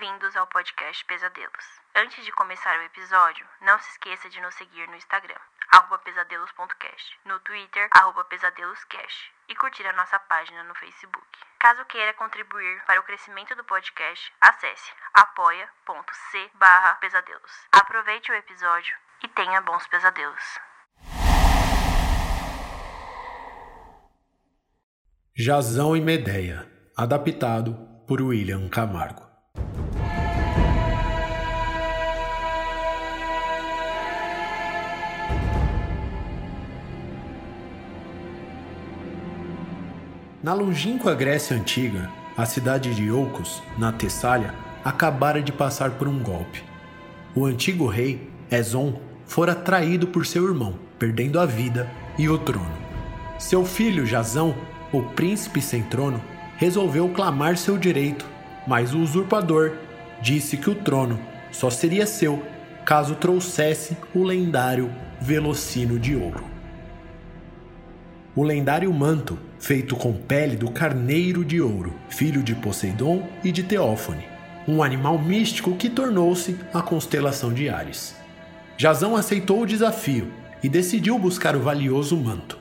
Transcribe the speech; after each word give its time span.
Bem-vindos 0.00 0.34
ao 0.34 0.46
podcast 0.46 1.04
Pesadelos. 1.04 1.66
Antes 1.94 2.24
de 2.24 2.32
começar 2.32 2.74
o 2.78 2.82
episódio, 2.84 3.46
não 3.60 3.78
se 3.78 3.90
esqueça 3.90 4.30
de 4.30 4.40
nos 4.40 4.54
seguir 4.54 4.88
no 4.88 4.96
Instagram, 4.96 5.36
pesadelos.cast, 6.02 7.20
no 7.26 7.38
Twitter, 7.40 7.90
pesadeloscast 8.30 9.32
e 9.46 9.54
curtir 9.54 9.86
a 9.86 9.92
nossa 9.92 10.18
página 10.20 10.64
no 10.64 10.74
Facebook. 10.74 11.28
Caso 11.58 11.84
queira 11.84 12.14
contribuir 12.14 12.82
para 12.86 12.98
o 12.98 13.02
crescimento 13.02 13.54
do 13.54 13.62
podcast, 13.64 14.32
acesse 14.40 14.90
apoia.c 15.12 16.50
pesadelos. 16.98 17.52
Aproveite 17.70 18.32
o 18.32 18.34
episódio 18.34 18.96
e 19.22 19.28
tenha 19.28 19.60
bons 19.60 19.86
pesadelos. 19.86 20.58
Jazão 25.36 25.94
e 25.94 26.00
Medeia, 26.00 26.66
adaptado 26.96 27.74
por 28.08 28.22
William 28.22 28.66
Camargo. 28.70 29.29
Na 40.42 40.54
longínqua 40.54 41.14
Grécia 41.14 41.54
Antiga, 41.54 42.08
a 42.34 42.46
cidade 42.46 42.94
de 42.94 43.02
Iolcos, 43.02 43.62
na 43.76 43.92
Tessália, 43.92 44.54
acabara 44.82 45.42
de 45.42 45.52
passar 45.52 45.90
por 45.90 46.08
um 46.08 46.18
golpe. 46.18 46.64
O 47.34 47.44
antigo 47.44 47.86
rei, 47.86 48.26
Ezon, 48.50 48.98
fora 49.26 49.54
traído 49.54 50.06
por 50.06 50.24
seu 50.24 50.48
irmão, 50.48 50.78
perdendo 50.98 51.38
a 51.38 51.44
vida 51.44 51.90
e 52.18 52.26
o 52.26 52.38
trono. 52.38 52.72
Seu 53.38 53.66
filho, 53.66 54.06
Jazão, 54.06 54.54
o 54.90 55.02
príncipe 55.02 55.60
sem 55.60 55.82
trono, 55.82 56.22
resolveu 56.56 57.10
clamar 57.10 57.58
seu 57.58 57.76
direito, 57.76 58.24
mas 58.66 58.94
o 58.94 59.00
usurpador 59.00 59.72
disse 60.22 60.56
que 60.56 60.70
o 60.70 60.74
trono 60.74 61.20
só 61.52 61.68
seria 61.68 62.06
seu 62.06 62.42
caso 62.86 63.14
trouxesse 63.14 63.94
o 64.14 64.22
lendário 64.22 64.90
Velocino 65.20 65.98
de 65.98 66.16
Ouro. 66.16 66.49
O 68.34 68.44
lendário 68.44 68.92
manto, 68.92 69.36
feito 69.58 69.96
com 69.96 70.12
pele 70.12 70.56
do 70.56 70.70
carneiro 70.70 71.44
de 71.44 71.60
ouro, 71.60 71.92
filho 72.08 72.44
de 72.44 72.54
Poseidon 72.54 73.28
e 73.42 73.50
de 73.50 73.64
Teófone, 73.64 74.24
um 74.68 74.84
animal 74.84 75.18
místico 75.18 75.74
que 75.74 75.90
tornou-se 75.90 76.56
a 76.72 76.80
constelação 76.80 77.52
de 77.52 77.68
Ares. 77.68 78.14
Jazão 78.76 79.16
aceitou 79.16 79.62
o 79.62 79.66
desafio 79.66 80.28
e 80.62 80.68
decidiu 80.68 81.18
buscar 81.18 81.56
o 81.56 81.60
valioso 81.60 82.16
manto. 82.16 82.56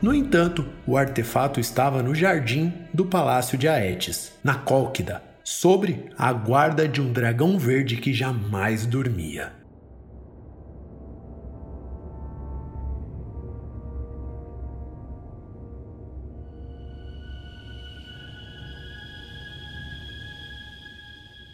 No 0.00 0.14
entanto, 0.14 0.64
o 0.86 0.96
artefato 0.96 1.60
estava 1.60 2.02
no 2.02 2.14
jardim 2.14 2.72
do 2.94 3.04
palácio 3.04 3.58
de 3.58 3.68
Aetes, 3.68 4.32
na 4.42 4.54
Cólquida, 4.54 5.22
sobre 5.44 6.06
a 6.16 6.32
guarda 6.32 6.88
de 6.88 7.00
um 7.00 7.12
dragão 7.12 7.58
verde 7.58 7.96
que 7.96 8.14
jamais 8.14 8.86
dormia. 8.86 9.57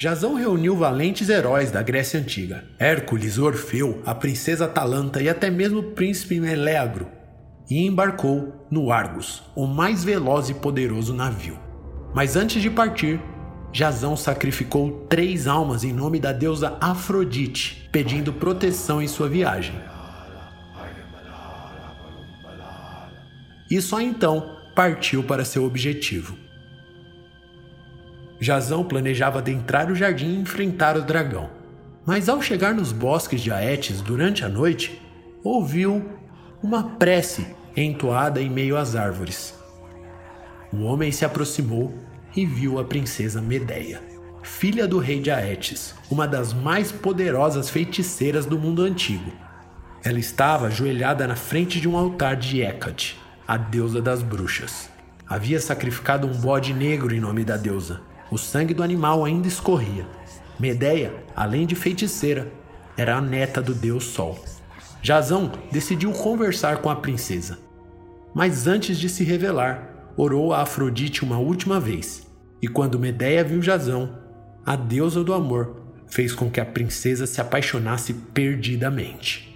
Jazão 0.00 0.34
reuniu 0.34 0.76
valentes 0.76 1.28
heróis 1.28 1.72
da 1.72 1.82
Grécia 1.82 2.20
Antiga: 2.20 2.64
Hércules, 2.78 3.36
Orfeu, 3.36 4.00
a 4.06 4.14
princesa 4.14 4.66
Atalanta 4.66 5.20
e 5.20 5.28
até 5.28 5.50
mesmo 5.50 5.80
o 5.80 5.90
príncipe 5.90 6.38
Meléagro, 6.38 7.08
e 7.68 7.84
embarcou 7.84 8.64
no 8.70 8.92
Argos, 8.92 9.42
o 9.56 9.66
mais 9.66 10.04
veloz 10.04 10.48
e 10.50 10.54
poderoso 10.54 11.12
navio. 11.12 11.58
Mas 12.14 12.36
antes 12.36 12.62
de 12.62 12.70
partir, 12.70 13.20
Jazão 13.72 14.16
sacrificou 14.16 15.04
três 15.08 15.48
almas 15.48 15.82
em 15.82 15.92
nome 15.92 16.20
da 16.20 16.32
deusa 16.32 16.78
Afrodite, 16.80 17.88
pedindo 17.90 18.32
proteção 18.32 19.02
em 19.02 19.08
sua 19.08 19.28
viagem. 19.28 19.74
E 23.68 23.82
só 23.82 24.00
então 24.00 24.58
partiu 24.76 25.24
para 25.24 25.44
seu 25.44 25.64
objetivo. 25.64 26.47
Jazão 28.40 28.84
planejava 28.84 29.40
adentrar 29.40 29.90
o 29.90 29.94
jardim 29.94 30.34
e 30.34 30.40
enfrentar 30.40 30.96
o 30.96 31.02
dragão. 31.02 31.50
Mas 32.06 32.28
ao 32.28 32.40
chegar 32.40 32.72
nos 32.72 32.92
bosques 32.92 33.40
de 33.40 33.50
Aetes 33.50 34.00
durante 34.00 34.44
a 34.44 34.48
noite, 34.48 35.00
ouviu 35.42 36.08
uma 36.62 36.82
prece 36.82 37.46
entoada 37.76 38.40
em 38.40 38.48
meio 38.48 38.76
às 38.76 38.96
árvores. 38.96 39.54
O 40.72 40.82
homem 40.84 41.12
se 41.12 41.24
aproximou 41.24 41.94
e 42.36 42.44
viu 42.44 42.78
a 42.78 42.84
princesa 42.84 43.40
Medeia, 43.40 44.02
filha 44.42 44.86
do 44.86 44.98
rei 44.98 45.20
de 45.20 45.30
Aetes, 45.30 45.94
uma 46.10 46.26
das 46.26 46.52
mais 46.52 46.92
poderosas 46.92 47.70
feiticeiras 47.70 48.46
do 48.46 48.58
mundo 48.58 48.82
antigo. 48.82 49.32
Ela 50.04 50.18
estava 50.18 50.66
ajoelhada 50.66 51.26
na 51.26 51.36
frente 51.36 51.80
de 51.80 51.88
um 51.88 51.96
altar 51.96 52.36
de 52.36 52.62
Hécate, 52.62 53.18
a 53.46 53.56
deusa 53.56 54.00
das 54.00 54.22
bruxas. 54.22 54.88
Havia 55.26 55.60
sacrificado 55.60 56.26
um 56.26 56.32
bode 56.32 56.72
negro 56.72 57.14
em 57.14 57.20
nome 57.20 57.44
da 57.44 57.56
deusa. 57.56 58.00
O 58.30 58.36
sangue 58.36 58.74
do 58.74 58.82
animal 58.82 59.24
ainda 59.24 59.48
escorria. 59.48 60.06
Medeia, 60.58 61.14
além 61.34 61.66
de 61.66 61.74
feiticeira, 61.74 62.52
era 62.96 63.16
a 63.16 63.20
neta 63.20 63.62
do 63.62 63.74
deus 63.74 64.04
Sol. 64.04 64.38
Jazão 65.00 65.50
decidiu 65.70 66.12
conversar 66.12 66.78
com 66.78 66.90
a 66.90 66.96
princesa. 66.96 67.58
Mas 68.34 68.66
antes 68.66 68.98
de 68.98 69.08
se 69.08 69.24
revelar, 69.24 70.12
orou 70.16 70.52
a 70.52 70.62
Afrodite 70.62 71.24
uma 71.24 71.38
última 71.38 71.78
vez. 71.78 72.26
E 72.60 72.66
quando 72.66 72.98
Medeia 72.98 73.44
viu 73.44 73.62
Jazão, 73.62 74.18
a 74.66 74.76
deusa 74.76 75.22
do 75.22 75.32
amor 75.32 75.80
fez 76.08 76.34
com 76.34 76.50
que 76.50 76.60
a 76.60 76.66
princesa 76.66 77.26
se 77.26 77.40
apaixonasse 77.40 78.12
perdidamente. 78.12 79.48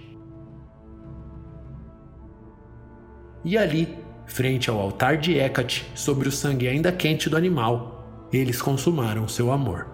E 3.43 3.57
ali, 3.57 3.97
frente 4.25 4.69
ao 4.69 4.79
altar 4.79 5.17
de 5.17 5.37
Hécate, 5.37 5.85
sobre 5.93 6.29
o 6.29 6.31
sangue 6.31 6.67
ainda 6.67 6.91
quente 6.91 7.29
do 7.29 7.35
animal, 7.35 7.92
eles 8.37 8.61
consumaram 8.61 9.27
seu 9.27 9.51
amor. 9.51 9.87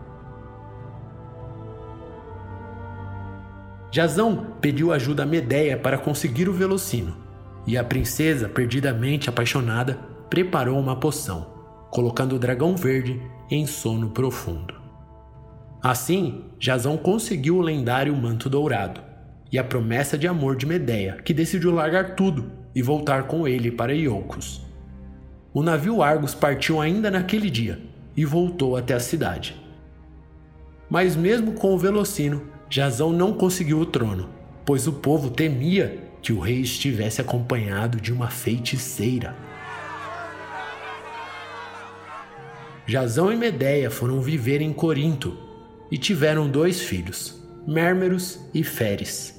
Jazão 3.91 4.53
pediu 4.61 4.93
ajuda 4.93 5.23
a 5.23 5.25
Medeia 5.25 5.75
para 5.75 5.97
conseguir 5.97 6.47
o 6.47 6.53
velocino, 6.53 7.17
e 7.65 7.77
a 7.77 7.83
princesa, 7.83 8.47
perdidamente 8.47 9.29
apaixonada, 9.29 9.99
preparou 10.29 10.79
uma 10.79 10.95
poção, 10.95 11.47
colocando 11.89 12.35
o 12.35 12.39
dragão 12.39 12.77
verde 12.77 13.19
em 13.49 13.65
sono 13.65 14.11
profundo. 14.11 14.75
Assim, 15.81 16.45
Jazão 16.59 16.97
conseguiu 16.97 17.57
o 17.57 17.61
lendário 17.61 18.15
manto 18.15 18.49
dourado 18.49 19.01
e 19.51 19.57
a 19.57 19.63
promessa 19.63 20.17
de 20.17 20.27
amor 20.27 20.55
de 20.55 20.67
Medeia, 20.67 21.17
que 21.23 21.33
decidiu 21.33 21.73
largar 21.73 22.15
tudo 22.15 22.51
e 22.75 22.83
voltar 22.83 23.23
com 23.23 23.47
ele 23.47 23.71
para 23.71 23.93
Iolcos. 23.93 24.61
O 25.51 25.63
navio 25.63 26.03
Argos 26.03 26.35
partiu 26.35 26.79
ainda 26.79 27.09
naquele 27.09 27.49
dia 27.49 27.88
e 28.15 28.25
voltou 28.25 28.75
até 28.75 28.93
a 28.93 28.99
cidade. 28.99 29.55
Mas 30.89 31.15
mesmo 31.15 31.53
com 31.53 31.73
o 31.73 31.77
Velocino, 31.77 32.41
Jazão 32.69 33.11
não 33.11 33.33
conseguiu 33.33 33.79
o 33.79 33.85
trono, 33.85 34.29
pois 34.65 34.87
o 34.87 34.93
povo 34.93 35.29
temia 35.29 36.03
que 36.21 36.33
o 36.33 36.39
rei 36.39 36.61
estivesse 36.61 37.21
acompanhado 37.21 37.99
de 37.99 38.11
uma 38.11 38.29
feiticeira. 38.29 39.35
Jazão 42.85 43.31
e 43.31 43.35
Medeia 43.35 43.91
foram 43.91 44.19
viver 44.19 44.61
em 44.61 44.73
Corinto 44.73 45.37
e 45.91 45.97
tiveram 45.97 46.49
dois 46.49 46.81
filhos, 46.81 47.39
Mérmeros 47.67 48.39
e 48.53 48.63
Feres. 48.63 49.38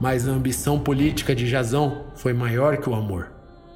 Mas 0.00 0.28
a 0.28 0.32
ambição 0.32 0.78
política 0.78 1.34
de 1.34 1.46
Jazão 1.46 2.04
foi 2.14 2.32
maior 2.32 2.76
que 2.76 2.88
o 2.88 2.94
amor. 2.94 3.32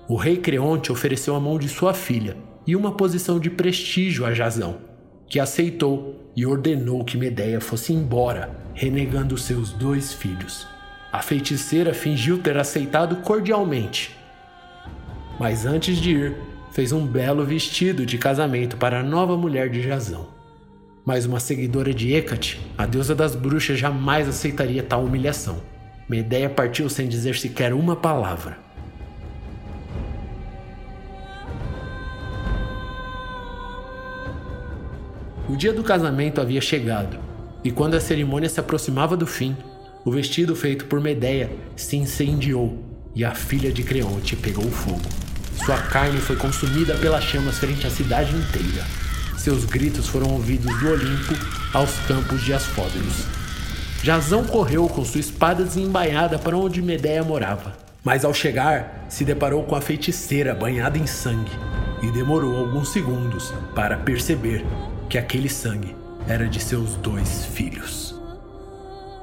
O 0.06 0.16
rei 0.16 0.36
Creonte 0.36 0.92
ofereceu 0.92 1.34
a 1.34 1.40
mão 1.40 1.58
de 1.58 1.68
sua 1.68 1.94
filha 1.94 2.36
e 2.66 2.76
uma 2.76 2.92
posição 2.92 3.38
de 3.38 3.48
prestígio 3.48 4.26
a 4.26 4.34
Jazão, 4.34 4.78
que 5.26 5.40
aceitou 5.40 6.30
e 6.36 6.44
ordenou 6.44 7.04
que 7.04 7.16
Medeia 7.16 7.60
fosse 7.60 7.92
embora, 7.92 8.50
renegando 8.74 9.38
seus 9.38 9.72
dois 9.72 10.12
filhos. 10.12 10.66
A 11.12 11.22
feiticeira 11.22 11.94
fingiu 11.94 12.38
ter 12.38 12.56
aceitado 12.56 13.16
cordialmente. 13.16 14.16
Mas 15.38 15.64
antes 15.64 15.96
de 15.96 16.10
ir, 16.10 16.36
fez 16.72 16.92
um 16.92 17.06
belo 17.06 17.44
vestido 17.44 18.04
de 18.04 18.18
casamento 18.18 18.76
para 18.76 19.00
a 19.00 19.02
nova 19.02 19.36
mulher 19.36 19.70
de 19.70 19.82
Jazão. 19.82 20.28
Mas 21.04 21.24
uma 21.24 21.40
seguidora 21.40 21.94
de 21.94 22.12
Hecate, 22.14 22.60
a 22.76 22.86
deusa 22.86 23.14
das 23.14 23.34
bruxas, 23.34 23.78
jamais 23.78 24.28
aceitaria 24.28 24.82
tal 24.82 25.04
humilhação. 25.04 25.60
Medeia 26.10 26.50
partiu 26.50 26.90
sem 26.90 27.06
dizer 27.08 27.36
sequer 27.36 27.72
uma 27.72 27.94
palavra. 27.94 28.58
O 35.48 35.54
dia 35.56 35.72
do 35.72 35.84
casamento 35.84 36.40
havia 36.40 36.60
chegado, 36.60 37.16
e 37.62 37.70
quando 37.70 37.94
a 37.94 38.00
cerimônia 38.00 38.48
se 38.48 38.58
aproximava 38.58 39.16
do 39.16 39.24
fim, 39.24 39.56
o 40.04 40.10
vestido 40.10 40.56
feito 40.56 40.86
por 40.86 41.00
Medeia 41.00 41.48
se 41.76 41.96
incendiou 41.96 42.84
e 43.14 43.24
a 43.24 43.32
filha 43.32 43.70
de 43.70 43.84
Creonte 43.84 44.34
pegou 44.34 44.68
fogo. 44.68 45.08
Sua 45.64 45.78
carne 45.78 46.18
foi 46.18 46.34
consumida 46.34 46.96
pelas 46.96 47.22
chamas 47.22 47.58
frente 47.58 47.86
à 47.86 47.90
cidade 47.90 48.34
inteira. 48.34 48.84
Seus 49.38 49.64
gritos 49.64 50.08
foram 50.08 50.32
ouvidos 50.32 50.76
do 50.80 50.90
Olimpo 50.90 51.34
aos 51.72 51.96
campos 52.08 52.42
de 52.42 52.52
Asfóderos. 52.52 53.39
Jazão 54.02 54.44
correu 54.44 54.88
com 54.88 55.04
sua 55.04 55.20
espada 55.20 55.62
desembainhada 55.62 56.38
para 56.38 56.56
onde 56.56 56.80
Medeia 56.80 57.22
morava. 57.22 57.74
Mas 58.02 58.24
ao 58.24 58.32
chegar, 58.32 59.04
se 59.10 59.26
deparou 59.26 59.62
com 59.64 59.76
a 59.76 59.80
feiticeira 59.80 60.54
banhada 60.54 60.96
em 60.96 61.06
sangue 61.06 61.52
e 62.02 62.10
demorou 62.10 62.56
alguns 62.56 62.88
segundos 62.88 63.52
para 63.74 63.98
perceber 63.98 64.64
que 65.06 65.18
aquele 65.18 65.50
sangue 65.50 65.94
era 66.26 66.48
de 66.48 66.58
seus 66.60 66.94
dois 66.96 67.44
filhos. 67.44 68.18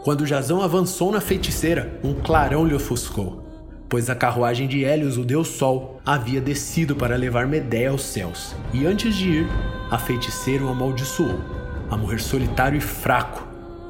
Quando 0.03 0.27
Jazão 0.27 0.61
avançou 0.61 1.11
na 1.11 1.19
feiticeira, 1.19 1.99
um 2.03 2.13
clarão 2.13 2.63
lhe 2.63 2.75
ofuscou, 2.75 3.47
pois 3.89 4.11
a 4.11 4.15
carruagem 4.15 4.67
de 4.67 4.85
Hélios, 4.85 5.17
o 5.17 5.25
deus 5.25 5.47
Sol, 5.47 5.99
havia 6.05 6.39
descido 6.39 6.95
para 6.95 7.15
levar 7.15 7.47
Medeia 7.47 7.89
aos 7.89 8.03
céus, 8.03 8.55
e 8.71 8.85
antes 8.85 9.15
de 9.15 9.27
ir, 9.27 9.47
a 9.89 9.97
feiticeira 9.97 10.63
o 10.63 10.69
amaldiçoou, 10.69 11.41
a 11.89 11.97
morrer 11.97 12.19
solitário 12.19 12.77
e 12.77 12.81
fraco, 12.81 13.46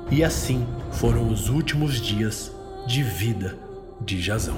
e 0.10 0.24
assim 0.24 0.66
foram 0.92 1.30
os 1.30 1.50
últimos 1.50 2.00
dias 2.00 2.52
de 2.88 3.04
vida 3.04 3.58
de 4.02 4.22
Jazão. 4.22 4.58